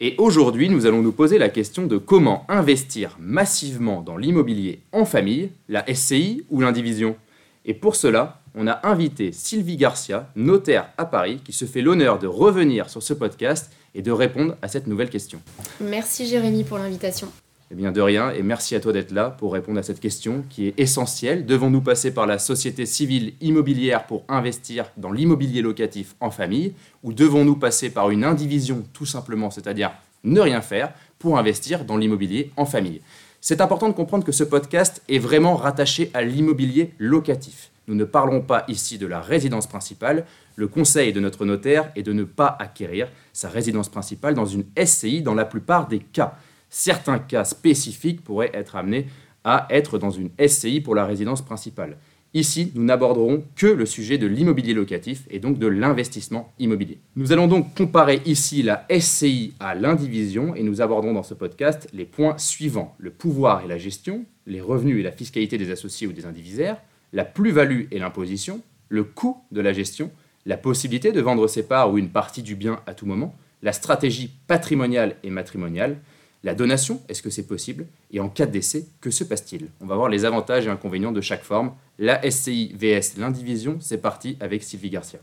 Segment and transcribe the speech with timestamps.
[0.00, 5.04] Et aujourd'hui, nous allons nous poser la question de comment investir massivement dans l'immobilier en
[5.04, 7.16] famille, la SCI ou l'indivision.
[7.64, 12.20] Et pour cela, on a invité Sylvie Garcia, notaire à Paris, qui se fait l'honneur
[12.20, 15.40] de revenir sur ce podcast et de répondre à cette nouvelle question.
[15.80, 17.32] Merci Jérémy pour l'invitation.
[17.70, 20.42] Eh bien, de rien, et merci à toi d'être là pour répondre à cette question
[20.48, 21.44] qui est essentielle.
[21.44, 27.12] Devons-nous passer par la société civile immobilière pour investir dans l'immobilier locatif en famille ou
[27.12, 29.90] devons-nous passer par une indivision tout simplement, c'est-à-dire
[30.24, 33.02] ne rien faire pour investir dans l'immobilier en famille?
[33.42, 37.70] C'est important de comprendre que ce podcast est vraiment rattaché à l'immobilier locatif.
[37.86, 40.24] Nous ne parlons pas ici de la résidence principale.
[40.56, 44.64] Le conseil de notre notaire est de ne pas acquérir sa résidence principale dans une
[44.82, 46.34] SCI dans la plupart des cas
[46.68, 49.06] certains cas spécifiques pourraient être amenés
[49.44, 51.96] à être dans une SCI pour la résidence principale.
[52.34, 56.98] Ici, nous n'aborderons que le sujet de l'immobilier locatif et donc de l'investissement immobilier.
[57.16, 61.88] Nous allons donc comparer ici la SCI à l'indivision et nous aborderons dans ce podcast
[61.94, 62.94] les points suivants.
[62.98, 66.76] Le pouvoir et la gestion, les revenus et la fiscalité des associés ou des indivisaires,
[67.14, 70.10] la plus-value et l'imposition, le coût de la gestion,
[70.44, 73.72] la possibilité de vendre ses parts ou une partie du bien à tout moment, la
[73.72, 75.96] stratégie patrimoniale et matrimoniale,
[76.44, 77.86] la donation, est-ce que c'est possible?
[78.12, 79.68] Et en cas de décès, que se passe-t-il?
[79.80, 81.72] On va voir les avantages et inconvénients de chaque forme.
[81.98, 85.18] La SCI vs l'indivision, c'est parti avec Sylvie Garcia.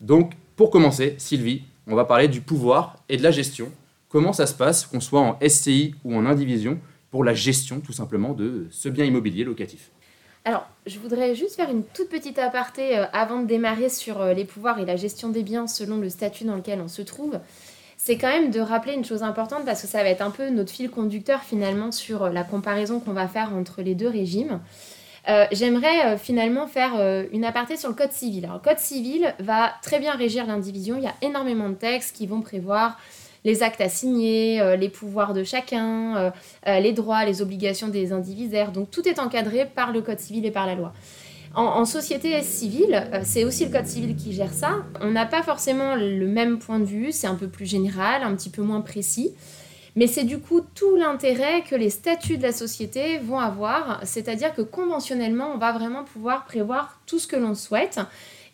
[0.00, 3.70] Donc, pour commencer, Sylvie, on va parler du pouvoir et de la gestion.
[4.08, 7.92] Comment ça se passe, qu'on soit en SCI ou en indivision, pour la gestion tout
[7.92, 9.90] simplement de ce bien immobilier locatif?
[10.44, 14.32] Alors, je voudrais juste faire une toute petite aparté euh, avant de démarrer sur euh,
[14.32, 17.38] les pouvoirs et la gestion des biens selon le statut dans lequel on se trouve
[18.04, 20.48] c'est quand même de rappeler une chose importante parce que ça va être un peu
[20.50, 24.58] notre fil conducteur finalement sur euh, la comparaison qu'on va faire entre les deux régimes.
[25.28, 26.94] Euh, j'aimerais euh, finalement faire
[27.32, 28.50] une aparté sur le Code civil.
[28.52, 30.96] Le Code civil va très bien régir l'indivision.
[30.96, 32.98] Il y a énormément de textes qui vont prévoir
[33.44, 36.32] les actes à signer, les pouvoirs de chacun,
[36.64, 38.70] les droits, les obligations des indivisaires.
[38.70, 40.92] Donc, tout est encadré par le Code civil et par la loi.
[41.54, 44.84] En, société civile, euh, c'est aussi le code civil qui gère ça.
[45.00, 48.34] On n'a pas forcément le même point de vue, c'est un peu plus général, un
[48.34, 49.34] petit peu moins précis.
[49.94, 54.54] Mais c'est du coup tout l'intérêt que les statuts de la société vont avoir, c'est-à-dire
[54.54, 58.00] que conventionnellement, on va vraiment pouvoir prévoir tout ce que l'on souhaite.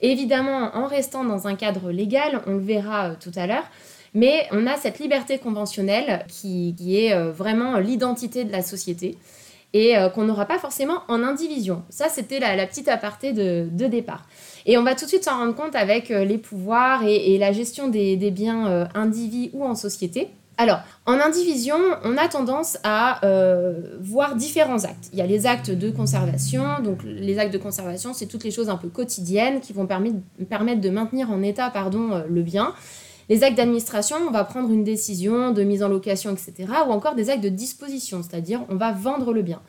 [0.01, 3.67] Évidemment, en restant dans un cadre légal, on le verra euh, tout à l'heure,
[4.15, 9.17] mais on a cette liberté conventionnelle qui est euh, vraiment l'identité de la société
[9.75, 11.83] et euh, qu'on n'aura pas forcément en indivision.
[11.91, 14.27] Ça, c'était la, petite aparté de, départ.
[14.67, 17.53] Et on va tout de suite s'en rendre compte avec euh, les pouvoirs et, la
[17.53, 20.29] gestion des, biens euh, indivis ou en société.
[20.61, 23.21] Alors, en indivision, on a tendance à
[24.01, 25.09] voir différents actes.
[25.13, 26.65] Il y a les actes de conservation.
[26.83, 30.81] Donc, les actes de conservation, c'est toutes les choses un peu quotidiennes qui vont permettre
[30.81, 32.75] de maintenir en état pardon, le bien.
[33.29, 36.73] Les actes d'administration, on va prendre une décision de mise en location, etc.
[36.87, 39.61] Ou encore des actes de disposition, c'est-à-dire on va vendre le bien.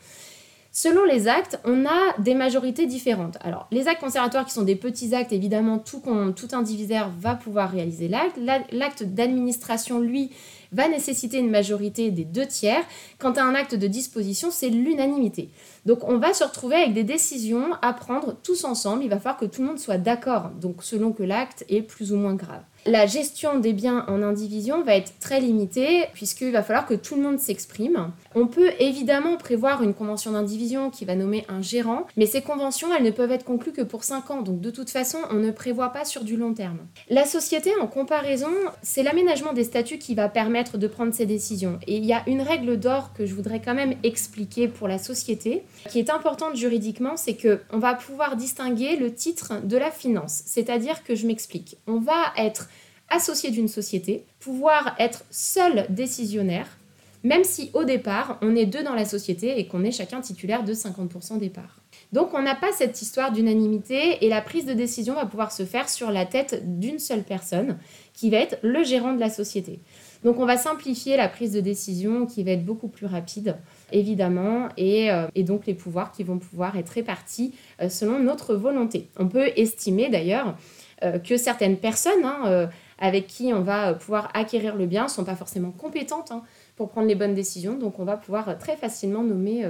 [0.72, 3.36] Selon les actes, on a des majorités différentes.
[3.40, 6.00] Alors, les actes conservatoires qui sont des petits actes, évidemment, tout,
[6.36, 8.38] tout indivisaire va pouvoir réaliser l'acte.
[8.70, 10.30] L'acte d'administration, lui,
[10.72, 12.84] va nécessiter une majorité des deux tiers.
[13.18, 15.50] Quant à un acte de disposition, c'est l'unanimité.
[15.86, 19.02] Donc on va se retrouver avec des décisions à prendre tous ensemble.
[19.02, 22.12] Il va falloir que tout le monde soit d'accord, donc selon que l'acte est plus
[22.12, 22.62] ou moins grave.
[22.86, 27.14] La gestion des biens en indivision va être très limitée puisqu'il va falloir que tout
[27.14, 28.10] le monde s'exprime.
[28.34, 32.88] On peut évidemment prévoir une convention d'indivision qui va nommer un gérant, mais ces conventions,
[32.94, 35.50] elles ne peuvent être conclues que pour 5 ans, donc de toute façon, on ne
[35.50, 36.78] prévoit pas sur du long terme.
[37.10, 38.48] La société, en comparaison,
[38.82, 41.78] c'est l'aménagement des statuts qui va permettre de prendre ces décisions.
[41.86, 44.98] Et il y a une règle d'or que je voudrais quand même expliquer pour la
[44.98, 49.90] société, qui est importante juridiquement, c'est que on va pouvoir distinguer le titre de la
[49.90, 50.42] finance.
[50.46, 51.76] C'est-à-dire que je m'explique.
[51.86, 52.69] On va être
[53.10, 56.78] associé d'une société, pouvoir être seul décisionnaire,
[57.22, 60.64] même si au départ, on est deux dans la société et qu'on est chacun titulaire
[60.64, 61.80] de 50% des parts.
[62.12, 65.64] Donc on n'a pas cette histoire d'unanimité et la prise de décision va pouvoir se
[65.64, 67.78] faire sur la tête d'une seule personne
[68.14, 69.80] qui va être le gérant de la société.
[70.24, 73.56] Donc on va simplifier la prise de décision qui va être beaucoup plus rapide,
[73.90, 79.08] évidemment, et, euh, donc les pouvoirs qui vont pouvoir être répartis euh, selon notre volonté.
[79.18, 80.56] On peut estimer d'ailleurs
[81.02, 82.68] euh, que certaines personnes hein,
[83.00, 86.42] avec qui on va pouvoir acquérir le bien ne sont pas forcément compétentes hein,
[86.76, 89.68] pour prendre les bonnes décisions, donc on va pouvoir très facilement nommer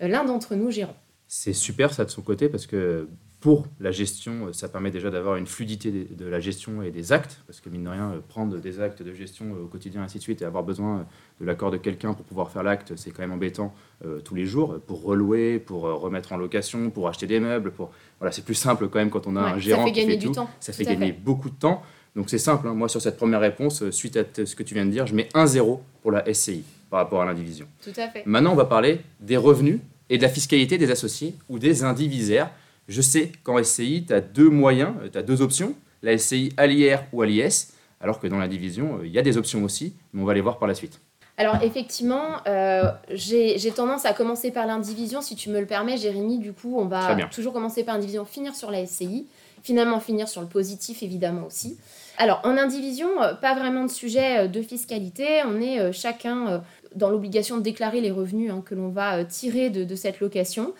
[0.00, 0.96] l'un d'entre nous gérant.
[1.28, 3.08] C'est super ça de son côté parce que
[3.42, 7.42] pour la gestion, ça permet déjà d'avoir une fluidité de la gestion et des actes,
[7.48, 10.42] parce que mine de rien, prendre des actes de gestion au quotidien, ainsi de suite,
[10.42, 11.06] et avoir besoin
[11.40, 13.74] de l'accord de quelqu'un pour pouvoir faire l'acte, c'est quand même embêtant
[14.04, 17.72] euh, tous les jours, pour relouer, pour euh, remettre en location, pour acheter des meubles,
[17.72, 17.90] pour...
[18.20, 20.12] Voilà, c'est plus simple quand même quand on a un gérant ça fait qui gagner
[20.12, 20.34] fait du tout.
[20.34, 20.50] temps.
[20.60, 21.82] Ça Tout fait gagner beaucoup de temps.
[22.14, 22.74] Donc c'est simple, hein.
[22.74, 25.14] moi sur cette première réponse, euh, suite à ce que tu viens de dire, je
[25.14, 27.66] mets un zéro pour la SCI par rapport à l'indivision.
[27.82, 28.22] Tout à fait.
[28.26, 29.80] Maintenant, on va parler des revenus
[30.10, 32.50] et de la fiscalité des associés ou des indivisaires.
[32.86, 36.66] Je sais qu'en SCI, tu as deux moyens, tu as deux options, la SCI à
[36.66, 39.64] l'IR ou à l'IS, alors que dans la division, euh, il y a des options
[39.64, 41.00] aussi, mais on va les voir par la suite.
[41.38, 46.38] Alors effectivement, euh, j'ai tendance à commencer par l'indivision, si tu me le permets, Jérémy.
[46.38, 49.26] Du coup, on va toujours commencer par l'indivision, finir sur la SCI,
[49.62, 51.78] finalement finir sur le positif, évidemment aussi.
[52.18, 55.42] Alors en indivision, euh, pas vraiment de sujet euh, de fiscalité.
[55.46, 56.62] On est euh, chacun
[56.94, 60.74] dans l'obligation de déclarer les revenus hein, que l'on va tirer de, cette location.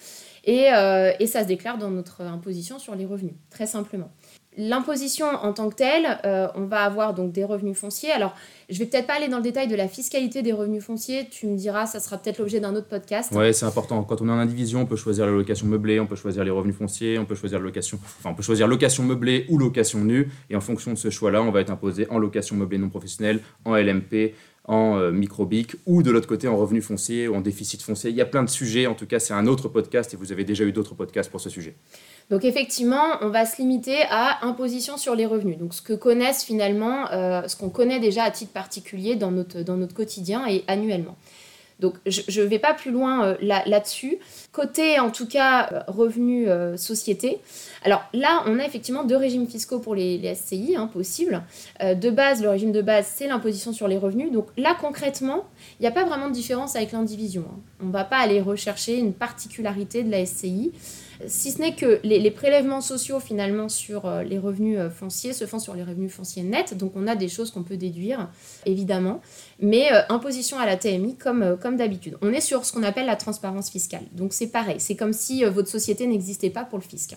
[0.45, 0.67] Et
[1.27, 4.11] ça se déclare dans notre imposition sur les revenus, très simplement.
[4.59, 8.11] L'imposition en tant que telle, euh, on va avoir donc des revenus fonciers.
[8.11, 8.35] Alors,
[8.69, 11.27] je vais peut-être pas aller dans le détail de la fiscalité des revenus fonciers.
[11.31, 13.33] Tu me diras, ça sera peut-être l'objet d'un autre podcast.
[13.33, 14.03] Ouais, c'est important.
[14.05, 16.51] Quand on est en indivision, on peut choisir la location meublée, on peut choisir les
[16.51, 20.31] revenus fonciers, on peut choisir location, enfin, on peut choisir location meublée ou location nue.
[20.51, 23.41] Et en fonction de ce choix-là, on va être imposé en location meublée non professionnelle,
[23.65, 24.35] en LMP,
[24.65, 28.11] en euh, microbic ou de l'autre côté en revenus fonciers ou en déficit foncier.
[28.11, 28.87] Il y a plein de sujets.
[28.87, 31.41] En tout cas, c'est un autre podcast et vous avez déjà eu d'autres podcasts pour
[31.41, 31.75] ce sujet.
[32.31, 35.59] Donc effectivement, on va se limiter à imposition sur les revenus.
[35.59, 39.63] Donc ce que connaissent finalement, euh, ce qu'on connaît déjà à titre particulier dans notre,
[39.63, 41.17] dans notre quotidien et annuellement.
[41.83, 44.19] Donc je ne vais pas plus loin euh, là- là-dessus.
[44.53, 47.39] Côté en tout cas revenus euh, société,
[47.85, 51.43] alors là on a effectivement deux régimes fiscaux pour les, les SCI hein, possibles.
[51.83, 54.33] Euh, de base, le régime de base c'est l'imposition sur les revenus.
[54.33, 55.45] Donc là concrètement,
[55.79, 57.45] il n'y a pas vraiment de différence avec l'indivision.
[57.51, 57.59] hein.
[57.83, 60.73] On ne va pas aller rechercher une particularité de la SCI
[61.27, 65.47] si ce n'est que les, prélèvements sociaux finalement sur euh, les revenus euh, fonciers se
[65.47, 68.29] font sur les revenus fonciers nets, donc on a des choses qu'on peut déduire,
[68.67, 69.21] évidemment,
[69.61, 72.17] mais euh, imposition à la TMI comme, comme d'habitude.
[72.23, 75.45] On est sur ce qu'on appelle la transparence fiscale, donc c'est pareil, c'est comme si
[75.45, 77.17] votre société n'existait pas pour le fisc.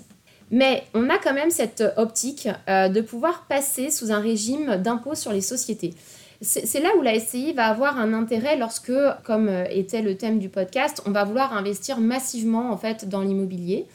[0.51, 5.31] Mais on a quand même cette optique de pouvoir passer sous un régime d'impôt sur
[5.31, 5.95] les sociétés.
[6.41, 8.91] C'est là où la SCI va avoir un intérêt lorsque,
[9.23, 13.21] comme euh, était le thème du podcast, on va vouloir investir massivement en fait dans
[13.21, 13.85] l'immobilier.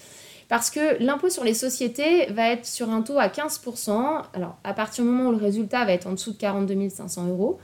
[0.49, 4.23] Parce que l'impôt sur les sociétés va être sur un taux à 15%.
[4.35, 7.29] Alors, à partir du moment où le résultat va être en dessous de 42 500
[7.29, 7.61] euros.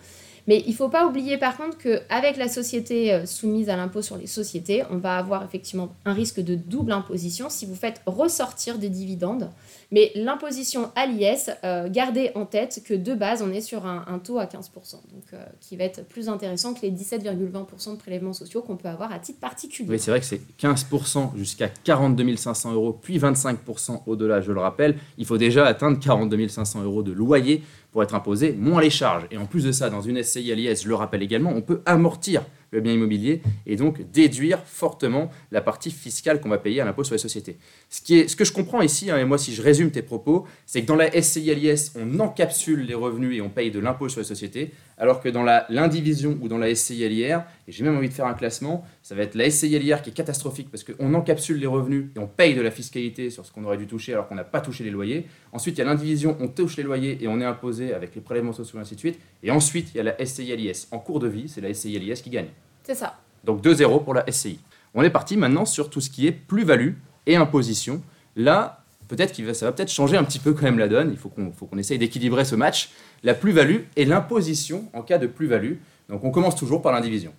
[0.46, 4.02] Mais il ne faut pas oublier par contre qu'avec la société euh, soumise à l'impôt
[4.02, 8.00] sur les sociétés, on va avoir effectivement un risque de double imposition si vous faites
[8.06, 9.50] ressortir des dividendes.
[9.92, 14.18] Mais l'imposition à l'IS, euh, gardez en tête que de base, on est sur un,
[14.18, 14.52] taux à 15%,
[15.12, 18.88] donc euh, qui va être plus intéressant que les 17,20% de prélèvements sociaux qu'on peut
[18.88, 19.88] avoir à titre particulier.
[19.88, 24.60] Oui, c'est vrai que c'est 15% jusqu'à 42 500 euros, puis 25% au-delà, je le
[24.60, 24.96] rappelle.
[25.18, 27.62] Il faut déjà atteindre 42 500 euros de loyer
[27.96, 29.26] pour être imposé, moins les charges.
[29.30, 31.62] Et en plus de ça, dans une SCI à l'IS, je le rappelle également, on
[31.62, 32.42] peut amortir
[32.76, 37.04] le bien immobilier et donc déduire fortement la partie fiscale qu'on va payer à l'impôt
[37.04, 37.56] sur les sociétés.
[37.90, 40.02] Ce, qui est, ce que je comprends ici, hein, et moi si je résume tes
[40.02, 43.70] propos, c'est que dans la SCI à l'IS, on encapsule les revenus et on paye
[43.70, 47.44] de l'impôt sur les sociétés, alors que dans l'indivision ou dans la SCI à l'IR,
[47.66, 50.02] et j'ai même envie de faire un classement, ça va être la SCI à l'IR
[50.02, 53.44] qui est catastrophique parce qu'on encapsule les revenus et on paye de la fiscalité sur
[53.44, 55.26] ce qu'on aurait dû toucher alors qu'on n'a pas touché les loyers.
[55.52, 58.20] Ensuite, il y a l'indivision, on touche les loyers et on est imposé avec les
[58.20, 59.18] prélèvements sociaux et ainsi de suite.
[59.42, 60.88] Et ensuite, il y a la SCI à l'IS.
[60.90, 62.48] En cours de vie, c'est la SCI à l'IS qui gagne.
[62.86, 63.16] C'est ça.
[63.42, 64.60] Donc 2-0 pour la SCI.
[64.94, 66.92] On est parti maintenant sur tout ce qui est plus-value
[67.26, 68.00] et imposition.
[68.36, 71.10] Là, peut-être que ça va peut-être changer un petit peu quand même la donne.
[71.10, 72.90] Il faut qu'on faut qu'on essaye d'équilibrer ce match.
[73.24, 75.74] La plus-value et l'imposition en cas de plus-value.
[76.08, 77.32] Donc on commence toujours par l'indivision.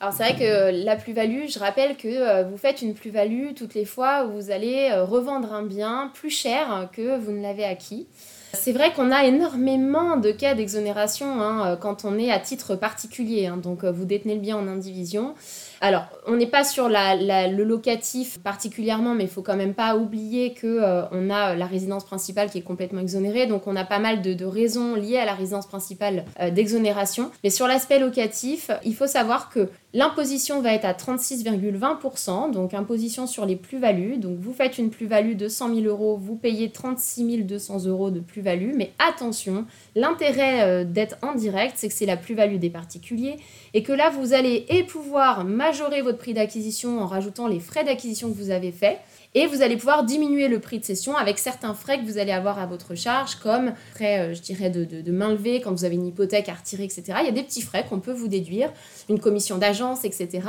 [0.00, 3.74] Alors c'est vrai que la plus-value, je rappelle que euh, vous faites une plus-value toutes
[3.74, 7.64] les fois où vous allez euh, revendre un bien plus cher que vous ne l'avez
[7.64, 8.08] acquis.
[8.54, 12.76] C'est vrai qu'on a énormément de cas d'exonération hein, euh, quand on est à titre
[12.76, 13.46] particulier.
[13.46, 13.56] hein.
[13.56, 15.34] donc euh, vous détenez le bien en indivision.
[15.80, 20.52] Alors, on n'est pas sur le locatif particulièrement, mais il faut quand même pas oublier
[20.52, 23.46] que euh, a la résidence principale qui est complètement exonérée.
[23.46, 27.30] Donc, on a pas mal de, raisons liées à la résidence principale euh, d'exonération.
[27.44, 33.26] Mais sur l'aspect locatif, il faut savoir que l'imposition va être à 36,20%, donc imposition
[33.26, 34.16] sur les plus-values.
[34.16, 38.20] Donc, vous faites une plus-value de 100 000 euros, vous payez 36 200 euros de
[38.20, 38.72] plus-value.
[38.74, 43.36] Mais attention, l'intérêt euh, d'être en direct, c'est que c'est la plus-value des particuliers
[43.74, 47.84] et que là, vous allez et pouvoir majorer votre prix d'acquisition en rajoutant les frais
[47.84, 48.98] d'acquisition que vous avez faits,
[49.34, 52.32] et vous allez pouvoir diminuer le prix de cession avec certains frais que vous allez
[52.32, 55.70] avoir à votre charge, comme frais, euh, je dirais, de, de, de main levée quand
[55.70, 57.02] vous avez une hypothèque à retirer, etc.
[57.20, 58.72] Il y a des petits frais qu'on peut vous déduire,
[59.10, 60.40] une commission d'agence, etc.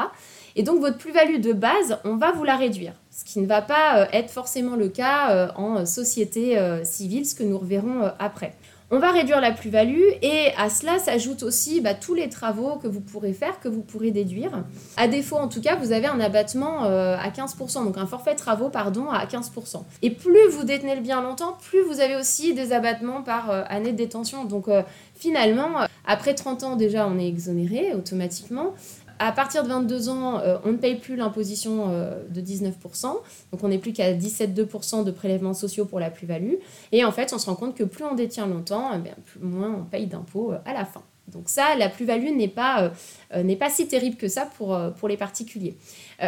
[0.55, 3.61] Et donc votre plus-value de base, on va vous la réduire, ce qui ne va
[3.61, 8.55] pas être forcément le cas en société civile, ce que nous reverrons après.
[8.91, 12.87] On va réduire la plus-value et à cela s'ajoutent aussi bah, tous les travaux que
[12.87, 14.63] vous pourrez faire, que vous pourrez déduire.
[14.97, 18.33] À défaut, en tout cas, vous avez un abattement euh, à 15%, donc un forfait
[18.33, 19.83] travaux, pardon, à 15%.
[20.01, 23.61] Et plus vous détenez le bien longtemps, plus vous avez aussi des abattements par euh,
[23.69, 24.45] année de détention.
[24.45, 24.81] Donc euh,
[25.13, 28.73] finalement, après 30 ans déjà, on est exonéré automatiquement
[29.19, 32.73] à partir de 22 ans, euh, on ne paye plus l'imposition euh, de 19%,
[33.03, 36.55] donc on n'est plus qu'à 17,2% de prélèvements sociaux pour la plus-value.
[36.91, 39.83] Et en fait, on se rend compte que plus on détient longtemps, eh moins on
[39.83, 41.03] paye d'impôts euh, à la fin.
[41.27, 42.91] Donc ça, la plus-value n'est pas,
[43.29, 45.77] pas si terrible que ça pour, pour les particuliers.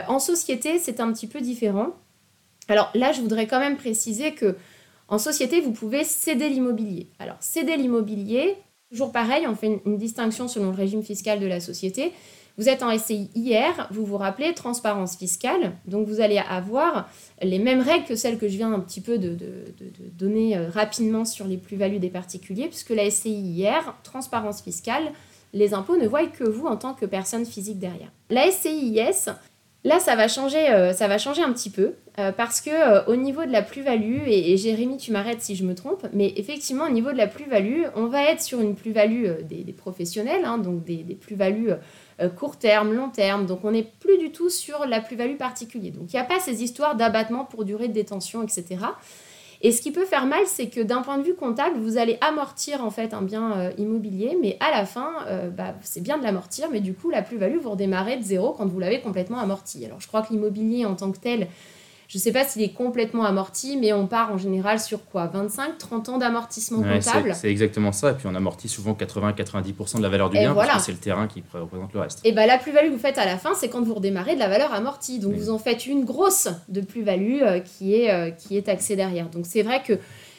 [0.07, 1.87] en société, c'est un petit peu différent.
[2.67, 4.55] Alors là, je voudrais quand même préciser que
[5.07, 7.09] en société, vous pouvez céder l'immobilier.
[7.17, 8.55] Alors céder l'immobilier,
[8.91, 12.11] toujours pareil, on fait une distinction selon le régime fiscal de la société.
[12.57, 15.73] Vous êtes en SCI hier, vous vous rappelez, transparence fiscale.
[15.85, 17.09] Donc vous allez avoir
[17.41, 19.37] les mêmes règles que celles que je viens un petit peu de,
[20.17, 25.11] donner euh, rapidement sur les plus-values des particuliers, puisque la SCI hier, transparence fiscale,
[25.53, 28.11] les impôts ne voient que vous en tant que personne physique derrière.
[28.29, 29.29] La SCI IS,
[29.83, 33.15] Là, ça va changer, euh, ça va changer un petit peu euh, parce que au
[33.15, 36.91] niveau de la plus-value, et, Jérémy, tu m'arrêtes si je me trompe, mais effectivement, au
[36.91, 41.17] niveau de la plus-value, on va être sur une plus-value des, professionnels, hein, donc des,
[41.19, 41.71] plus-values
[42.21, 43.47] euh, court terme, long terme.
[43.47, 45.93] Donc on n'est plus du tout sur la plus-value particulière.
[45.93, 48.77] Donc il n'y a pas ces histoires d'abattement pour durée de détention, etc.
[49.63, 52.17] Et ce qui peut faire mal, c'est que d'un point de vue comptable, vous allez
[52.21, 56.17] amortir en fait un bien euh, immobilier, mais à la fin, euh, bah, c'est bien
[56.17, 59.37] de l'amortir, mais du coup, la plus-value, vous redémarrez de zéro quand vous l'avez complètement
[59.37, 59.85] amorti.
[59.85, 61.47] Alors je crois que l'immobilier en tant que tel,
[62.11, 65.27] je ne sais pas s'il est complètement amorti, mais on part en général sur quoi
[65.27, 68.11] 25, 30 ans d'amortissement comptable C'est exactement ça.
[68.11, 70.97] Et puis on amortit souvent 80-90% de la valeur du bien parce que c'est le
[70.97, 72.19] terrain qui représente le reste.
[72.25, 74.39] Et bien la plus-value que vous faites à la fin, c'est quand vous redémarrez de
[74.39, 75.19] la valeur amortie.
[75.19, 78.97] Donc vous en faites une grosse de plus-value euh, qui, est, euh, qui est taxée
[78.97, 79.29] derrière.
[79.29, 79.97] Donc c'est vrai que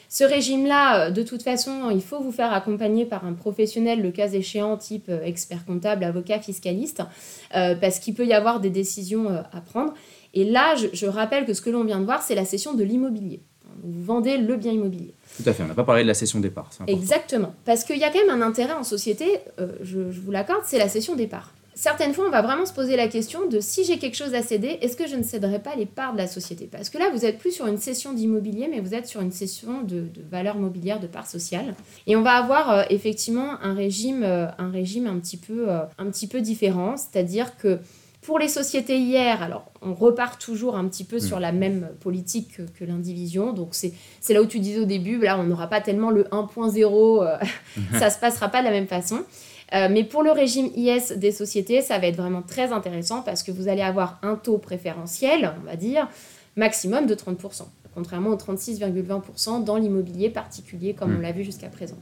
[0.09, 4.11] ce régime-là, euh, de toute façon, il faut vous faire accompagner par un professionnel, le
[4.11, 7.01] cas échéant, type expert comptable, avocat, fiscaliste,
[7.49, 9.95] parce qu'il peut y avoir des décisions à prendre.
[10.33, 12.83] Et là, je, rappelle que ce que l'on vient de voir, c'est la cession de
[12.83, 13.41] l'immobilier.
[13.83, 15.13] Vous vendez le bien immobilier.
[15.37, 16.69] Tout à fait, on n'a pas parlé de la cession des parts.
[16.87, 20.61] Exactement, parce qu'il y a quand même un intérêt en société, euh, je, vous l'accorde,
[20.65, 21.53] c'est la cession des parts.
[21.75, 24.43] Certaines fois, on va vraiment se poser la question de si j'ai quelque chose à
[24.43, 26.69] céder, est-ce que je ne céderai pas les parts de la société?
[26.71, 29.31] Parce que là, vous n'êtes plus sur une cession d'immobilier, mais vous êtes sur une
[29.31, 31.73] cession de, valeur mobilière, de parts sociales.
[32.05, 36.05] Et on va avoir euh, effectivement un régime, euh, un régime un petit peu, un
[36.11, 37.79] petit peu différent, c'est-à-dire que
[38.23, 41.41] pour les sociétés hier, alors on repart toujours un petit peu sur mm.
[41.41, 43.53] la même politique que, l'indivision.
[43.53, 47.23] Donc c'est là où tu disais au début, là on n'aura pas tellement le 1.0,
[47.23, 47.37] euh,
[47.99, 49.19] ça se passera pas de la même façon.
[49.73, 53.43] Euh, mais pour le régime IS des sociétés, ça va être vraiment très intéressant parce
[53.43, 56.07] que vous allez avoir un taux préférentiel, on va dire,
[56.55, 57.63] maximum de 30%,
[57.95, 61.21] contrairement aux 36,20% dans l'immobilier particulier comme on mm.
[61.21, 61.97] l'a vu jusqu'à présent.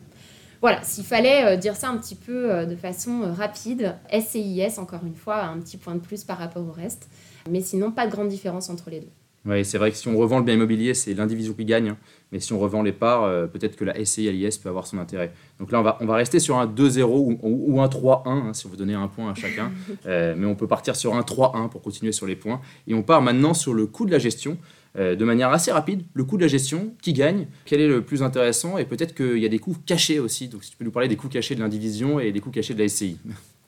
[0.61, 4.77] Voilà, s'il fallait euh, dire ça un petit peu euh, de façon euh, rapide, SCIS,
[4.77, 7.09] encore une fois, un petit point de plus par rapport au reste.
[7.49, 9.09] Mais sinon, pas de grande différence entre les deux.
[9.43, 11.89] Oui, c'est vrai que si on revend le bien immobilier, c'est l'indivision qui gagne.
[11.89, 11.97] Hein.
[12.31, 15.33] Mais si on revend les parts, peut-être que la SCI peut avoir son intérêt.
[15.59, 18.67] Donc là, on va, on va rester sur un 2-0 ou, un 3-1, hein, si
[18.67, 19.71] on veut donner un point à chacun.
[20.05, 22.61] mais on peut partir sur un 3-1 pour continuer sur les points.
[22.87, 24.59] Et on part maintenant sur le coût de la gestion.
[24.98, 28.01] Euh, de manière assez rapide le coût de la gestion, qui gagne, quel est le
[28.01, 30.50] plus intéressant, et peut-être qu'il y a des coûts cachés aussi.
[30.50, 32.74] Donc, si tu peux nous parler des coûts cachés de l'indivision et des coûts cachés
[32.74, 33.17] de la SCI.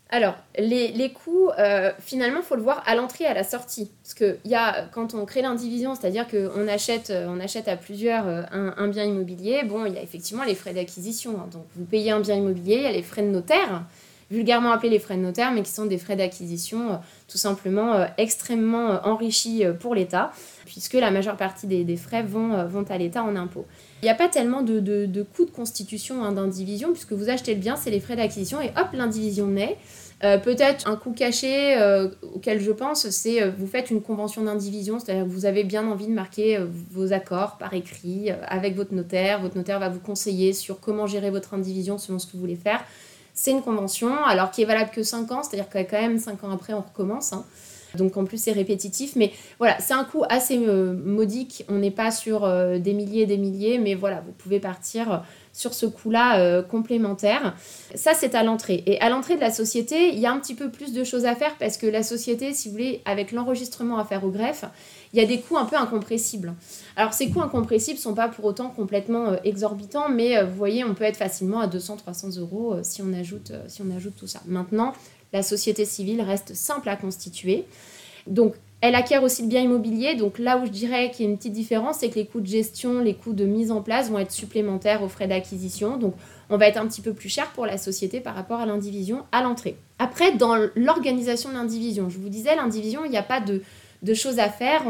[0.10, 3.89] Alors, les, coûts, euh, finalement, il faut le voir à l'entrée et à la sortie.
[4.03, 7.77] Parce que y a, quand on crée l'indivision, c'est-à-dire qu'on achète, euh, on achète à
[7.77, 11.39] plusieurs un, bien immobilier, bon, il y a effectivement les frais d'acquisition.
[11.39, 11.48] Hein.
[11.53, 13.86] Donc, vous payez un bien immobilier, il y a les frais de notaire,
[14.30, 17.00] vulgairement appelés les frais de notaire, mais qui sont des frais d'acquisition
[17.34, 20.32] tout simplement extrêmement enrichis pour l'État
[20.66, 23.66] puisque la majeure partie des, frais vont, euh, vont à l'État en impôts.
[24.02, 27.54] Il n'y a pas tellement de, de, coûts de constitution hein, d'indivision, puisque vous achetez
[27.54, 29.78] le bien, c'est les frais d'acquisition, et hop, l'indivision naît.
[30.24, 35.00] Euh, peut-être un coût caché euh, auquel je pense, c'est vous faites une convention d'indivision,
[35.00, 36.60] c'est-à-dire que vous avez bien envie de marquer
[36.92, 39.42] vos accords par écrit avec votre notaire.
[39.42, 42.56] Votre notaire va vous conseiller sur comment gérer votre indivision selon ce que vous voulez
[42.56, 42.84] faire.
[43.34, 46.44] C'est une convention, alors qui est valable que 5 ans, c'est-à-dire que quand même 5
[46.44, 47.34] ans après, on recommence.
[47.34, 47.44] Hein.
[47.95, 51.65] Donc en plus c'est répétitif, mais voilà, c'est un coût assez euh, modique.
[51.69, 55.23] On n'est pas sur euh, des milliers et des milliers, mais voilà, vous pouvez partir
[55.51, 57.55] sur ce coût-là euh, complémentaire.
[57.93, 58.83] Ça c'est à l'entrée.
[58.88, 61.25] Et à l'entrée de la société, il y a un petit peu plus de choses
[61.25, 64.65] à faire parce que la société, si vous voulez, avec l'enregistrement à faire au greffe,
[65.13, 66.53] il y a des coûts un peu incompressibles.
[66.95, 71.03] Alors ces coûts incompressibles sont pas pour autant complètement exorbitants, mais vous voyez, on peut
[71.03, 74.41] être facilement à 200-300 euros si on ajoute si on ajoute tout ça.
[74.47, 74.93] Maintenant,
[75.34, 77.66] la société civile reste simple à constituer.
[78.28, 80.16] Donc, elle acquiert aussi le bien immobilier.
[80.16, 82.42] Donc là où je dirais qu'il y a une petite différence, c'est que les coûts
[82.42, 85.96] de gestion, les coûts de mise en place vont être supplémentaires aux frais d'acquisition.
[85.96, 86.16] Donc
[86.50, 89.24] on va être un petit peu plus cher pour la société par rapport à l'indivision
[89.32, 89.78] à l'entrée.
[90.00, 93.62] Après, dans l'organisation de l'indivision, je vous disais, l'indivision, il n'y a pas de,
[94.13, 94.84] choses à faire,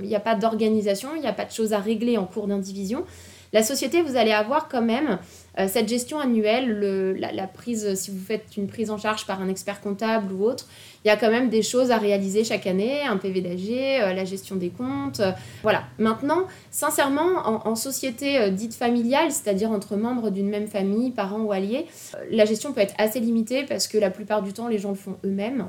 [0.00, 2.46] il n'y a pas d'organisation, il n'y a pas de choses à régler en cours
[2.46, 3.04] d'indivision.
[3.52, 5.18] La société, vous allez avoir quand même
[5.68, 9.80] cette gestion annuelle, la, prise, si vous faites une prise en charge par un expert
[9.80, 10.66] comptable ou autre,
[11.04, 14.12] il y a quand même des choses à réaliser chaque année, un PV d'AG, euh,
[14.12, 15.20] la gestion des comptes.
[15.20, 15.32] Euh,
[15.62, 15.82] voilà.
[15.98, 21.86] Maintenant, sincèrement, en, société dite familiale, c'est-à-dire entre membres d'une même famille, parents ou alliés,
[22.30, 24.94] la gestion peut être assez limitée parce que la plupart du temps, les gens le
[24.94, 25.66] font eux-mêmes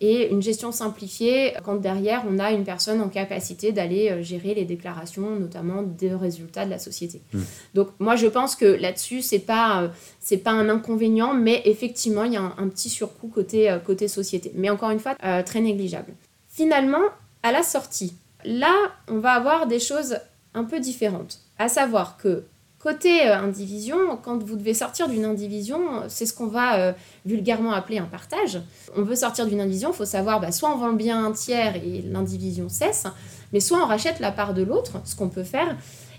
[0.00, 4.54] et une gestion simplifiée quand derrière on a une personne en capacité d'aller euh, gérer
[4.54, 7.20] les déclarations, notamment des résultats de la société.
[7.32, 7.40] Hmm.
[7.74, 9.88] Donc moi je pense que là-dessus c'est pas euh,
[10.18, 14.08] c'est pas un inconvénient, mais effectivement il y a un, petit surcoût côté euh, côté
[14.08, 15.14] société, mais encore une fois
[15.44, 16.14] très négligeable.
[16.48, 17.02] Finalement
[17.42, 18.14] à la sortie,
[18.44, 18.74] là
[19.08, 20.16] on va avoir des choses
[20.54, 22.44] un peu différentes, à savoir que
[22.80, 26.92] Côté euh, indivision, quand vous devez sortir d'une indivision, c'est ce qu'on va euh,
[27.26, 28.58] vulgairement appeler un partage.
[28.96, 31.32] On veut sortir d'une indivision, il faut savoir, bah, soit on vend le bien un
[31.32, 33.06] tiers et l'indivision cesse,
[33.52, 35.76] mais soit on rachète la part de l'autre, ce qu'on peut faire,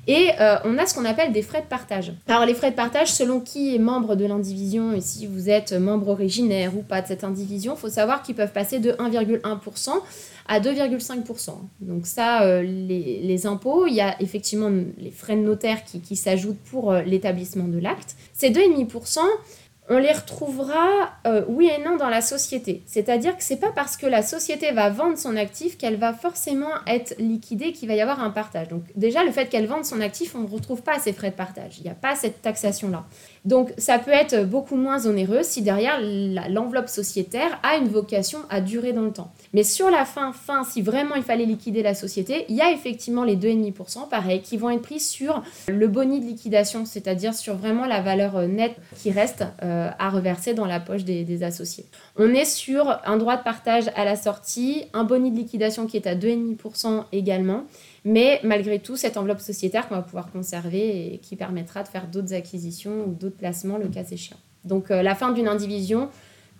[0.07, 2.11] et euh, on a ce qu'on appelle des frais de partage.
[2.27, 5.73] Alors les frais de partage, selon qui est membre de l'indivision et si vous êtes
[5.73, 9.91] membre originaire ou pas de cette indivision, il faut savoir qu'ils peuvent passer de 1,1%
[10.47, 11.51] à 2,5%.
[11.81, 16.59] Donc ça, euh, les, impôts, il y a effectivement les frais de notaire qui, s'ajoutent
[16.69, 18.15] pour euh, l'établissement de l'acte.
[18.33, 19.19] Ces 2,5%,
[19.89, 22.83] on les retrouvera euh, oui et non dans la société.
[22.85, 26.71] C'est-à-dire que c'est pas parce que la société va vendre son actif qu'elle va forcément
[26.87, 28.67] être liquidée qu'il va y avoir un partage.
[28.67, 31.35] Donc déjà le fait qu'elle vende son actif, on ne retrouve pas ces frais de
[31.35, 31.79] partage.
[31.79, 33.05] Il n'y a pas cette taxation là.
[33.43, 35.99] Donc ça peut être beaucoup moins onéreux si derrière
[36.49, 39.31] l'enveloppe sociétaire a une vocation à durer dans le temps.
[39.53, 42.71] Mais sur la fin, fin, si vraiment il fallait liquider la société, il y a
[42.71, 47.55] effectivement les 2,5%, pareil, qui vont être pris sur le boni de liquidation, c'est-à-dire sur
[47.55, 51.43] vraiment la valeur euh, nette qui reste euh, à reverser dans la poche des, des,
[51.43, 51.85] associés.
[52.17, 55.97] On est sur un droit de partage à la sortie, un boni de liquidation qui
[55.97, 57.63] est à 2,5% également.
[58.03, 62.07] Mais malgré tout, cette enveloppe sociétaire qu'on va pouvoir conserver et qui permettra de faire
[62.07, 64.39] d'autres acquisitions ou d'autres placements le cas échéant.
[64.65, 66.09] Donc euh, la fin d'une indivision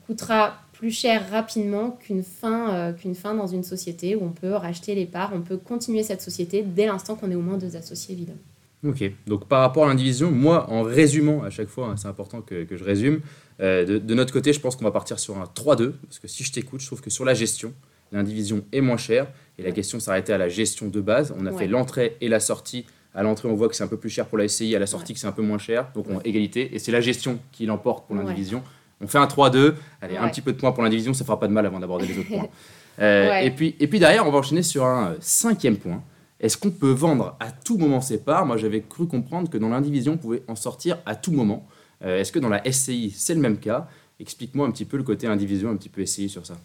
[0.06, 4.96] coûtera plus cher rapidement qu'une fin, euh, fin dans une société où on peut racheter
[4.96, 8.14] les parts, on peut continuer cette société dès l'instant qu'on est au moins deux associés
[8.16, 8.40] évidemment.
[8.84, 12.42] Ok, donc par rapport à l'indivision, moi en résumant à chaque fois, hein, c'est important
[12.42, 13.22] que, que, je résume,
[13.60, 16.28] euh, de, de, notre côté je pense qu'on va partir sur un 3-2, parce que
[16.28, 17.76] si je t'écoute, je trouve que sur la gestion,
[18.12, 21.34] l'indivision est moins chère, et la question s'arrêtait à la gestion de base.
[21.38, 22.86] On a fait l'entrée et la sortie.
[23.14, 24.88] À l'entrée, on voit que c'est un peu plus cher pour la SCI, à la
[24.88, 25.92] sortie, que c'est un peu moins cher.
[25.94, 26.74] Donc, on égalité.
[26.74, 28.64] Et c'est la gestion qui l'emporte pour l'indivision.
[29.02, 29.74] On fait un 3-2.
[30.02, 32.08] Allez, un petit peu de points pour l'indivision, ça fera pas de mal avant d'aborder
[32.08, 32.50] les autres points.
[33.00, 36.04] Euh, et, puis, et puis derrière, on va enchaîner sur un cinquième point.
[36.42, 38.46] Est-ce qu'on peut vendre à tout moment ses parts?
[38.46, 41.66] Moi, j'avais cru comprendre que dans l'indivision, on pouvait en sortir à tout moment.
[42.04, 43.88] Euh, est-ce que dans la SCI, c'est le même cas?
[44.20, 46.58] Explique-moi un petit peu le côté indivision, un petit peu SCI sur ça.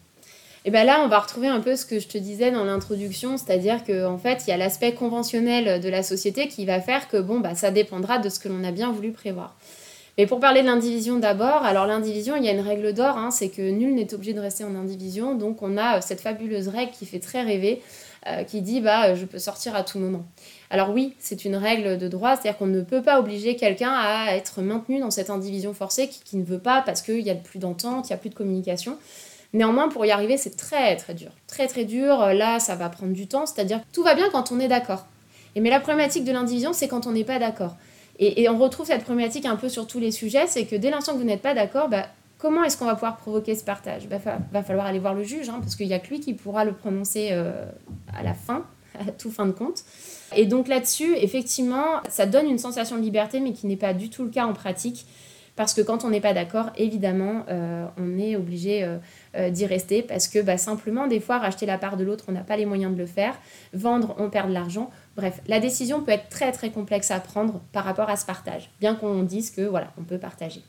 [0.66, 3.36] Et bien là, on va retrouver un peu ce que je te disais dans l'introduction,
[3.36, 7.06] c'est-à-dire qu'en en fait, il y a l'aspect conventionnel de la société qui va faire
[7.06, 9.56] que bon, bah, ça dépendra de ce que l'on a bien voulu prévoir.
[10.18, 13.30] Mais pour parler de l'indivision d'abord, alors l'indivision, il y a une règle d'or, hein,
[13.30, 16.66] c'est que nul n'est obligé de rester en indivision, donc on a euh, cette fabuleuse
[16.66, 17.80] règle qui fait très rêver,
[18.26, 20.24] euh, qui dit bah je peux sortir à tout moment.
[20.70, 24.34] Alors oui, c'est une règle de droit, c'est-à-dire qu'on ne peut pas obliger quelqu'un à
[24.34, 27.60] être maintenu dans cette indivision forcée qui, ne veut pas parce qu'il y a plus
[27.60, 28.98] d'entente, il n'y a plus de communication.
[29.56, 31.30] Néanmoins, pour y arriver, c'est très très dur.
[31.46, 32.20] Très très dur.
[32.20, 33.46] Euh, là, ça va prendre du temps.
[33.46, 35.06] C'est-à-dire tout va bien quand on est d'accord.
[35.54, 37.74] Et mais la problématique de l'indivision, c'est quand on n'est pas d'accord.
[38.18, 41.12] Et, on retrouve cette problématique un peu sur tous les sujets, c'est que dès l'instant
[41.12, 42.06] que vous n'êtes pas d'accord, bah,
[42.38, 44.08] comment est-ce qu'on va pouvoir provoquer ce partage?
[44.08, 44.16] Bah,
[44.52, 46.64] va falloir aller voir le juge, hein, parce qu'il n'y a que lui qui pourra
[46.64, 47.66] le prononcer euh,
[48.14, 48.64] à la fin,
[48.98, 49.84] à tout fin de compte.
[50.34, 54.10] Et donc là-dessus, effectivement, ça donne une sensation de liberté, mais qui n'est pas du
[54.10, 55.06] tout le cas en pratique.
[55.56, 58.98] Parce que quand on n'est pas d'accord, évidemment, euh, on est obligé euh,
[59.36, 62.32] euh, d'y rester parce que bah, simplement, des fois, racheter la part de l'autre, on
[62.32, 63.34] n'a pas les moyens de le faire.
[63.72, 64.90] Vendre, on perd de l'argent.
[65.16, 68.70] Bref, la décision peut être très très complexe à prendre par rapport à ce partage,
[68.80, 70.60] bien qu'on dise que voilà, on peut partager.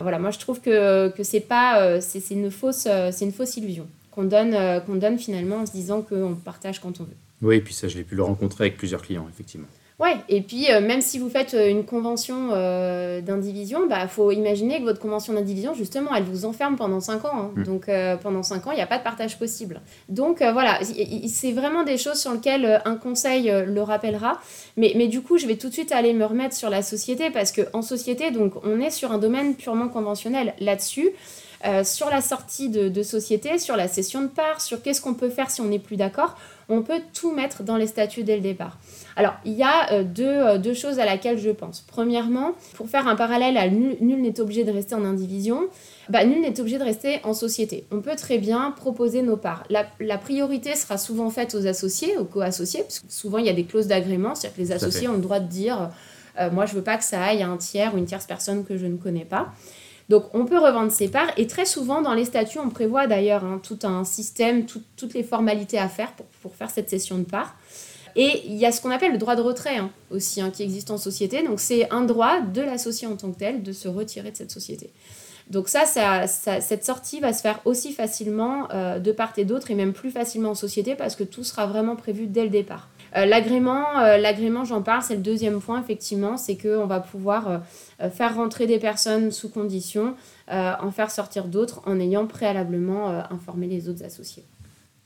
[0.00, 3.86] Voilà, moi je trouve que, que c'est pas c'est une fausse c'est une fausse illusion
[4.10, 7.16] qu'on donne qu'on donne finalement en se disant qu'on partage quand on veut.
[7.42, 9.68] Oui, et puis ça je l'ai pu le rencontrer avec plusieurs clients effectivement.
[9.98, 14.08] Ouais, et puis euh, même si vous faites euh, une convention euh, d'indivision, il bah,
[14.08, 17.30] faut imaginer que votre convention d'indivision, justement, elle vous enferme pendant 5 ans.
[17.34, 17.50] hein.
[17.56, 17.62] Mm.
[17.64, 17.90] Donc
[18.22, 19.80] pendant 5 ans, il n'y a pas de partage possible.
[20.08, 24.40] Donc voilà, c'est vraiment des choses sur lesquelles un conseil le rappellera.
[24.76, 27.30] Mais, mais du coup, je vais tout de suite aller me remettre sur la société
[27.30, 31.10] parce qu'en société, donc, on est sur un domaine purement conventionnel là-dessus.
[31.64, 35.14] Euh, sur la sortie de, de société, sur la cession de parts, sur qu'est-ce qu'on
[35.14, 36.36] peut faire si on n'est plus d'accord,
[36.68, 38.78] on peut tout mettre dans les statuts dès le départ.
[39.14, 41.84] Alors, il y a euh, deux, euh, deux choses à laquelle je pense.
[41.86, 45.68] Premièrement, pour faire un parallèle à nul n'est obligé de rester en indivision,
[46.08, 47.86] bah, nul n'est obligé de rester en société.
[47.92, 49.62] On peut très bien proposer nos parts.
[49.70, 53.50] La, la priorité sera souvent faite aux associés, aux co-associés, parce que souvent il y
[53.50, 55.90] a des clauses d'agrément, c'est-à-dire que les associés ont le droit de dire
[56.40, 58.64] euh, moi je veux pas que ça aille à un tiers ou une tierce personne
[58.64, 59.52] que je ne connais pas.
[60.12, 63.44] Donc on peut revendre ses parts et très souvent dans les statuts on prévoit d'ailleurs
[63.44, 67.16] hein, tout un système, tout- toutes les formalités à faire pour, pour faire cette cession
[67.16, 67.54] de parts.
[68.14, 70.62] Et il y a ce qu'on appelle le droit de retrait hein, aussi hein, qui
[70.64, 71.42] existe en société.
[71.42, 74.50] Donc c'est un droit de l'associé en tant que tel de se retirer de cette
[74.50, 74.90] société.
[75.48, 75.86] Donc ça-
[76.26, 80.10] cette sortie va se faire aussi facilement euh, de part et d'autre et même plus
[80.10, 82.88] facilement en société parce que tout sera vraiment prévu dès le départ.
[83.16, 87.62] Euh, l'agrément, euh, l'agrément, j'en parle, c'est le deuxième point effectivement, c'est qu'on va pouvoir
[88.00, 90.14] euh, faire rentrer des personnes sous condition,
[90.48, 94.44] en faire sortir d'autres en ayant préalablement informé les autres associés.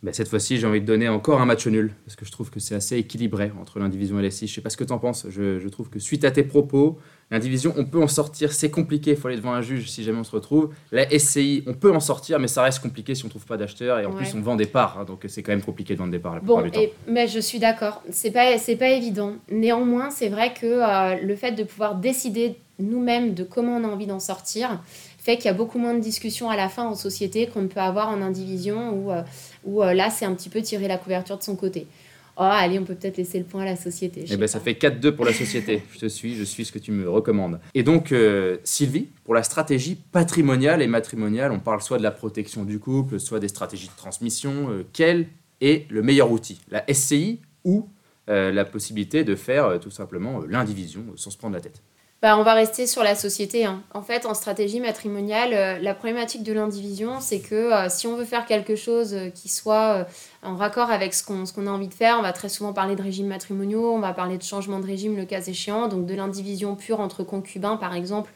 [0.03, 2.51] Ben, cette fois-ci, j'ai envie de donner encore un match nul, parce que je trouve
[2.51, 4.47] que c'est assez équilibré entre l'indivision et la SCI.
[4.47, 5.27] Je sais pas ce que tu en penses.
[5.31, 6.99] Je, je trouve que suite à tes propos,
[7.31, 10.19] l'indivision, on peut en sortir, c'est compliqué, il faut aller devant un juge si jamais
[10.19, 10.73] on se retrouve.
[10.93, 13.99] La SCI, on peut en sortir, mais ça reste compliqué si on trouve pas d'acheteur,
[13.99, 14.17] et en Ouais.
[14.19, 16.35] plus on vend des parts, hein, donc c'est quand même compliqué de vendre des parts
[16.35, 16.81] la Bon, plupart du temps.
[16.81, 19.33] et, mais je suis d'accord, c'est pas, c'est pas évident.
[19.51, 23.89] Néanmoins, c'est vrai que euh, le fait de pouvoir décider nous-mêmes de comment on a
[23.89, 24.83] envie d'en sortir
[25.27, 27.67] fait qu'il y a beaucoup moins de discussions à la fin en société qu'on ne
[27.67, 29.23] peut avoir en indivision où, euh,
[29.65, 31.87] où euh, là, c'est un petit peu tirer la couverture de son côté.
[32.39, 34.25] Oh, allez, on peut peut-être laisser le point à la société.
[34.31, 35.83] Eh ben, ça fait 4-2 pour la société.
[35.95, 37.59] je te suis, je suis ce que tu me recommandes.
[37.75, 42.11] Et donc, euh, Sylvie, pour la stratégie patrimoniale et matrimoniale, on parle soit de la
[42.11, 44.71] protection du couple, soit des stratégies de transmission.
[44.71, 45.29] euh, quel
[45.63, 46.61] est le meilleur outil?
[46.71, 47.89] La SCI ou
[48.29, 51.83] euh, la possibilité de faire tout simplement l'indivision sans se prendre la tête?
[52.27, 53.67] Bah, on va rester sur la société.
[53.67, 53.85] hein.
[53.95, 58.17] En fait, en stratégie matrimoniale, euh, la problématique de l'indivision, c'est que euh, si on
[58.17, 60.09] veut faire quelque chose euh, qui soit
[60.43, 63.03] en raccord avec ce qu'on a envie de faire, on va très souvent parler de
[63.03, 66.75] régimes matrimoniaux, on va parler de changement de régime le cas échéant, donc de l'indivision
[66.75, 68.33] pure entre concubins par exemple.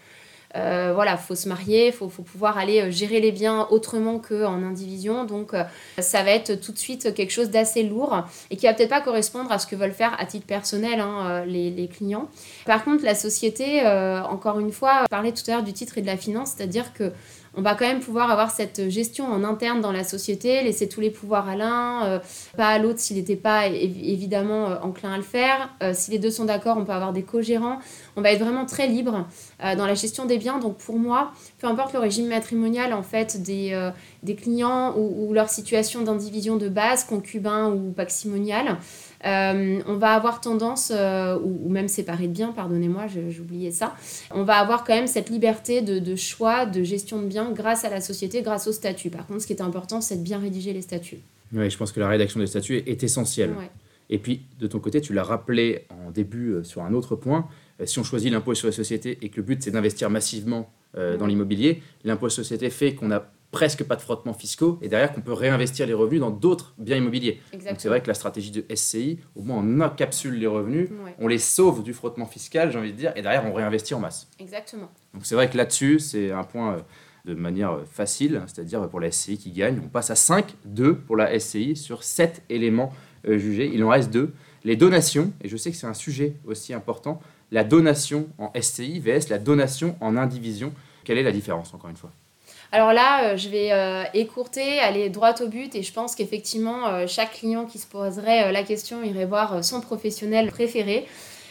[0.56, 4.62] Euh, voilà, faut se marier, faut, faut pouvoir aller euh, gérer les biens autrement qu'en
[4.64, 5.24] indivision.
[5.24, 5.62] Donc, euh,
[5.98, 9.00] ça va être tout de suite quelque chose d'assez lourd et qui va peut-être pas
[9.00, 12.28] correspondre à ce que veulent faire à titre personnel hein, euh, les, les clients.
[12.66, 16.02] Par contre, la société, euh, encore une fois, parlait tout à l'heure du titre et
[16.02, 17.12] de la finance, c'est-à-dire que
[17.56, 21.00] on va quand même pouvoir avoir cette gestion en interne dans la société, laisser tous
[21.00, 22.18] les pouvoirs à l'un, euh,
[22.56, 25.70] pas à l'autre s'il n'était pas évi- évidemment euh, enclin à le faire.
[25.82, 27.80] Euh, si les deux sont d'accord, on peut avoir des co-gérants.
[28.16, 29.26] On va être vraiment très libre
[29.76, 30.58] dans la gestion des biens.
[30.58, 33.90] Donc pour moi, peu importe le régime matrimonial en fait des,
[34.22, 38.76] des clients ou, ou leur situation d'indivision de base, concubin ou paximonial,
[39.26, 43.94] euh, on va avoir tendance, euh, ou, ou même séparé de biens, pardonnez-moi, j'oubliais ça,
[44.30, 47.84] on va avoir quand même cette liberté de, de choix, de gestion de biens grâce
[47.84, 49.10] à la société, grâce au statut.
[49.10, 51.20] Par contre, ce qui est important, c'est de bien rédiger les statuts.
[51.52, 53.50] Oui, je pense que la rédaction des statuts est, essentielle.
[53.50, 53.70] Ouais.
[54.08, 57.46] Et puis, de ton côté, tu l'as rappelé en début euh, sur un autre point,
[57.84, 61.26] si on choisit l'impôt sur les sociétés et que le but c'est d'investir massivement dans
[61.26, 65.12] l'immobilier, l'impôt sur les sociétés fait qu'on n'a presque pas de frottements fiscaux et derrière
[65.12, 67.40] qu'on peut réinvestir les revenus dans d'autres biens immobiliers.
[67.52, 67.70] Exactement.
[67.72, 71.14] Donc c'est vrai que la stratégie de SCI, au moins on encapsule les revenus, Ouais,
[71.18, 74.00] on les sauve du frottement fiscal, j'ai envie de dire, et derrière on réinvestit en
[74.00, 74.28] masse.
[74.38, 74.88] exactement.
[75.14, 76.80] Donc c'est vrai que là-dessus, c'est un point euh,
[77.24, 80.94] de manière euh, facile, c'est-à-dire pour la SCI qui gagne, on passe à 5, 2
[80.94, 82.92] pour la SCI sur 7 éléments
[83.28, 83.70] euh, jugés.
[83.74, 84.32] Il en reste 2.
[84.62, 89.00] Les donations, et je sais que c'est un sujet aussi important, la donation en SCI
[89.00, 90.72] vs la donation en indivision.
[91.02, 92.12] Quelle est la différence, encore une fois?
[92.72, 96.86] Alors là, euh, je vais euh, écourter, aller droit au but et je pense qu'effectivement,
[96.86, 101.06] euh, chaque client qui se poserait la question irait voir son professionnel préféré.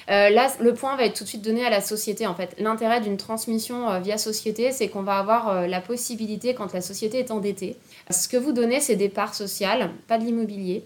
[0.08, 2.26] Là, le point va être tout de suite donné à la société.
[2.26, 6.82] En fait, l'intérêt d'une transmission via société, c'est qu'on va avoir la possibilité, quand la
[6.82, 7.76] société est endettée,
[8.10, 10.84] ce que vous donnez, c'est des parts sociales, pas de l'immobilier.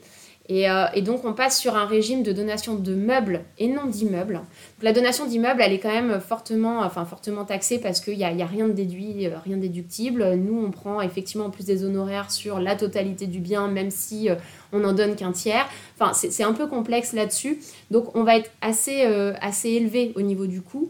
[0.50, 3.86] Et, euh, et donc, on passe sur un régime de donation de meubles et non
[3.86, 4.42] d'immeubles.
[4.82, 8.32] La donation d'immeubles, elle est quand même fortement, enfin, fortement taxée parce qu'il n'y a,
[8.34, 10.36] y a rien de déduit, euh, rien déductible.
[10.36, 14.30] Nous, on prend effectivement en plus des honoraires sur la totalité du bien, même si
[14.30, 14.36] euh,
[14.74, 15.66] on n'en donne qu'un tiers.
[15.98, 17.60] Enfin, c'est un peu complexe là-dessus.
[17.90, 19.04] Donc, on va être assez,
[19.40, 20.90] assez élevé au niveau du coût.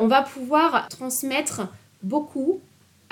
[0.00, 1.68] On va pouvoir transmettre
[2.02, 2.60] beaucoup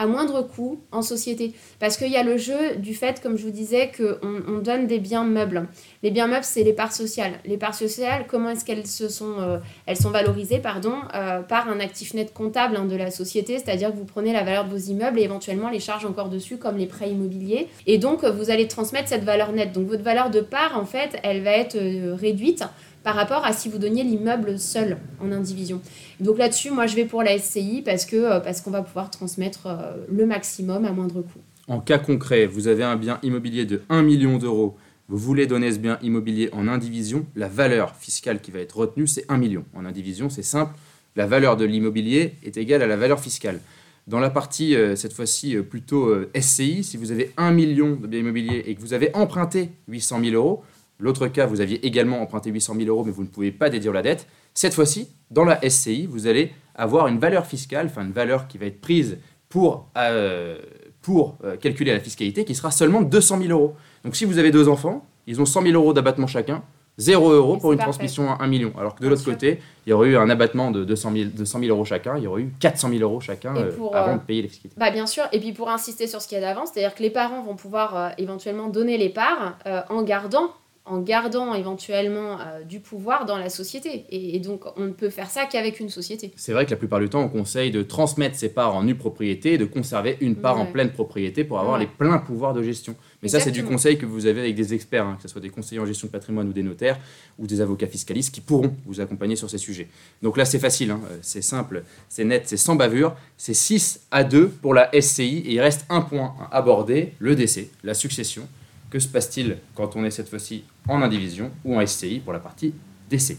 [0.00, 1.52] à moindre coût en société.
[1.78, 4.86] Parce qu'il y a le jeu du fait, comme je vous disais, qu'on on donne
[4.86, 5.68] des biens meubles.
[6.02, 7.34] Les biens meubles, c'est les parts sociales.
[7.44, 11.68] Les parts sociales, comment est-ce qu'elles se sont, euh, elles sont valorisées pardon, euh, par
[11.68, 14.70] un actif net comptable hein, de la société, c'est-à-dire que vous prenez la valeur de
[14.70, 17.68] vos immeubles et éventuellement les charges encore dessus, comme les prêts immobiliers.
[17.86, 19.72] Et donc, vous allez transmettre cette valeur nette.
[19.72, 22.64] Donc, votre valeur de part, en fait, elle va être euh, réduite
[23.02, 25.80] par rapport à si vous donniez l'immeuble seul en indivision.
[26.20, 29.10] Donc là-dessus, moi je vais pour la SCI parce que euh, parce qu'on va pouvoir
[29.10, 31.40] transmettre euh, le maximum à moindre coût.
[31.68, 34.76] En cas concret, vous avez un bien immobilier de 1 million d'euros,
[35.08, 39.06] vous voulez donner ce bien immobilier en indivision, la valeur fiscale qui va être retenue,
[39.06, 39.64] c'est 1 million.
[39.74, 40.74] En indivision, c'est simple,
[41.16, 43.60] la valeur de l'immobilier est égale à la valeur fiscale.
[44.08, 48.20] Dans la partie, euh, cette fois-ci, plutôt SCI, si vous avez 1 million de biens
[48.20, 50.64] immobiliers et que vous avez emprunté 800 000 euros,
[51.00, 53.92] L'autre cas, vous aviez également emprunté 800 000 euros, mais vous ne pouvez pas déduire
[53.92, 54.26] la dette.
[54.54, 58.58] Cette fois-ci, dans la SCI, vous allez avoir une valeur fiscale, enfin une valeur qui
[58.58, 60.58] va être prise pour, euh,
[61.02, 63.74] pour euh, calculer la fiscalité, qui sera seulement 200 000 euros.
[64.04, 66.62] Donc si vous avez deux enfants, ils ont 100 000 euros d'abattement chacun,
[66.98, 68.72] 0 euros pour une transmission à 1 million.
[68.78, 71.60] Alors que de l'autre côté, il y aurait eu un abattement de 200 000, 200
[71.60, 74.42] 000 euros chacun, il y aurait eu 400 000 euros chacun euh, avant de payer
[74.42, 74.78] les fiscalités.
[74.78, 77.02] Bah bien sûr, et puis pour insister sur ce qu'il y a d'avant, c'est-à-dire que
[77.02, 79.56] les parents vont pouvoir éventuellement donner les parts
[79.88, 80.50] en gardant
[80.86, 84.06] en gardant éventuellement euh, du pouvoir dans la société.
[84.10, 86.32] Et, donc, on ne peut faire ça qu'avec une société.
[86.36, 88.94] C'est vrai que la plupart du temps, on conseille de transmettre ses parts en nue
[88.94, 92.62] propriété et de conserver une part en pleine propriété pour avoir les pleins pouvoirs de
[92.62, 92.96] gestion.
[93.22, 95.42] Mais ça, c'est du conseil que vous avez avec des experts, hein, que ce soit
[95.42, 96.98] des conseillers en gestion de patrimoine ou des notaires
[97.38, 99.88] ou des avocats fiscalistes qui pourront vous accompagner sur ces sujets.
[100.22, 103.14] Donc là, c'est facile, hein, c'est simple, c'est net, c'est sans bavure.
[103.36, 107.34] C'est 6 à 2 pour la SCI et il reste un point à aborder, le
[107.34, 108.48] décès, la succession.
[108.90, 112.40] Que se passe-t-il quand on est cette fois-ci en indivision ou en SCI pour la
[112.40, 112.74] partie
[113.09, 113.38] décès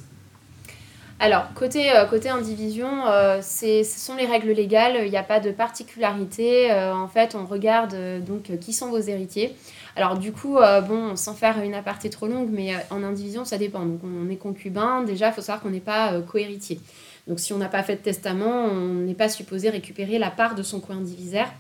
[1.24, 5.40] alors, côté, euh, côté indivision, euh, ce sont les règles légales, il n'y a pas
[5.40, 6.72] de particularité.
[6.72, 9.56] Euh, en fait, on regarde donc qui sont vos héritiers.
[9.96, 13.86] Alors, du coup, bon, sans faire une aparté trop longue, mais en indivision, ça dépend.
[13.86, 16.80] Donc, on est concubin, déjà, il faut savoir qu'on n'est pas cohéritier.
[17.28, 20.56] Donc, si on n'a pas fait de testament, on n'est pas supposé récupérer la part
[20.56, 21.54] de son co-indivisaire.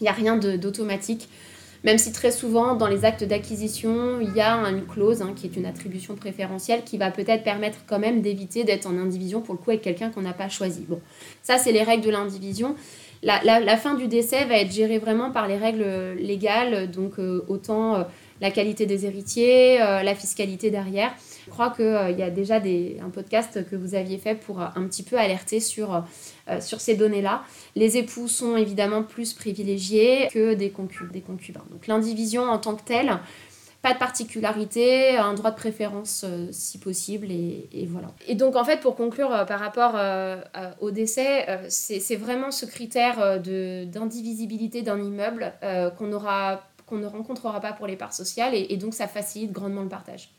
[0.00, 1.30] Il n'y a rien d'automatique.
[1.84, 5.46] Même si très souvent, dans les actes d'acquisition, il y a une clause hein, qui
[5.46, 9.54] est une attribution préférentielle qui va peut-être permettre quand même d'éviter d'être en indivision pour
[9.54, 10.84] le coup avec quelqu'un qu'on n'a pas choisi.
[10.88, 11.00] Bon,
[11.42, 12.76] ça, c'est les règles de l'indivision.
[13.24, 17.94] La, fin du décès va être gérée vraiment par les règles légales, donc euh, autant
[17.94, 18.02] euh,
[18.40, 21.14] la qualité des héritiers, euh, la fiscalité derrière.
[21.46, 25.04] Je crois qu'il y a déjà un podcast que vous aviez fait pour un petit
[25.04, 26.04] peu alerter sur,
[26.60, 27.42] sur ces données-là.
[27.76, 30.72] Les époux sont évidemment plus privilégiés que des,
[31.12, 31.64] des concubins.
[31.70, 33.18] Donc l'indivision en tant que telle,
[33.82, 38.12] pas de particularité, un droit de préférence si possible, et, voilà.
[38.28, 39.96] Et donc en fait, pour conclure par rapport
[40.80, 45.52] au décès, c'est vraiment ce critère d'indivisibilité d'un immeuble
[45.98, 50.30] qu'on ne rencontrera pas pour les parts sociales, et donc ça facilite grandement le partage.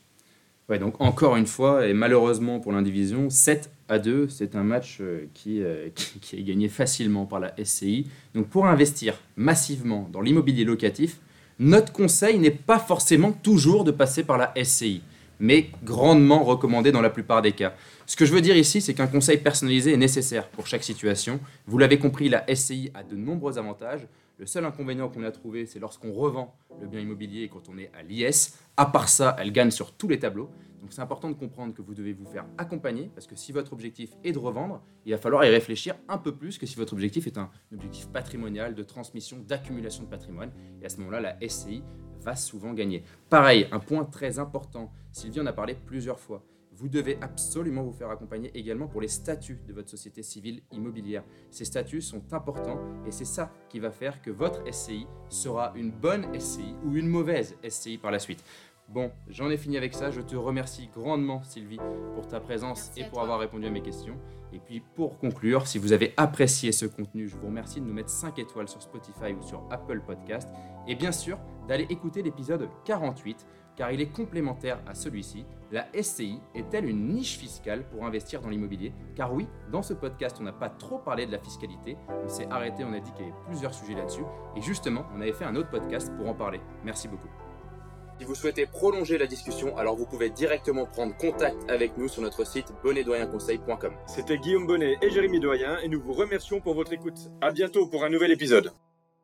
[0.68, 5.28] Donc encore une fois, et malheureusement pour l'indivision, 7 à 2, c'est un match euh,
[5.46, 8.06] euh, qui, qui, est gagné facilement par la SCI.
[8.34, 11.18] Donc pour investir massivement dans l'immobilier locatif,
[11.58, 15.02] notre conseil n'est pas forcément toujours de passer par la SCI,
[15.38, 17.74] mais grandement recommandé dans la plupart des cas.
[18.06, 21.40] Ce que je veux dire ici, c'est qu'un conseil personnalisé est nécessaire pour chaque situation.
[21.66, 24.06] Vous l'avez compris, la SCI a de nombreux avantages.
[24.36, 27.78] Le seul inconvénient qu'on a trouvé, c'est lorsqu'on revend le bien immobilier et quand on
[27.78, 28.58] est à l'IS.
[28.76, 30.50] À part ça, elle gagne sur tous les tableaux.
[30.80, 33.72] Donc c'est important de comprendre que vous devez vous faire accompagner parce que si votre
[33.72, 36.94] objectif est de revendre, il va falloir y réfléchir un peu plus que si votre
[36.94, 40.50] objectif est un objectif patrimonial, de transmission, d'accumulation de patrimoine.
[40.82, 41.84] Et à ce moment-là, la SCI
[42.20, 43.04] va souvent gagner.
[43.30, 46.44] Pareil, un point très important, Sylvie en a parlé plusieurs fois
[46.76, 51.24] vous devez absolument vous faire accompagner également pour les statuts de votre société civile immobilière.
[51.50, 55.90] Ces statuts sont importants et c'est ça qui va faire que votre SCI sera une
[55.90, 58.44] bonne SCI ou une mauvaise SCI par la suite.
[58.88, 60.10] Bon, j'en ai fini avec ça.
[60.10, 61.80] Je te remercie grandement, Sylvie,
[62.14, 64.18] pour ta présence et pour avoir répondu à mes questions.
[64.52, 67.94] Et puis, pour conclure, si vous avez apprécié ce contenu, je vous remercie de nous
[67.94, 70.48] mettre 5 étoiles sur Spotify ou sur Apple Podcast.
[70.86, 75.44] Et bien sûr, d'aller écouter l'épisode 48 car il est complémentaire à celui-ci.
[75.74, 78.92] La SCI est-elle une niche fiscale pour investir dans l'immobilier?
[79.16, 82.46] Car oui, dans ce podcast, on n'a pas trop parlé de la fiscalité, on s'est
[82.48, 84.22] arrêté, on a dit qu'il y avait plusieurs sujets là-dessus,
[84.54, 86.60] et justement, on avait fait un autre podcast pour en parler.
[86.84, 87.26] Merci beaucoup.
[88.20, 92.22] Si vous souhaitez prolonger la discussion, alors vous pouvez directement prendre contact avec nous sur
[92.22, 93.94] notre site bonnetdoyenconseil.com.
[94.06, 97.32] C'était Guillaume Bonnet et Jérémy Doyen et nous vous remercions pour votre écoute.
[97.40, 98.70] À bientôt pour un nouvel épisode.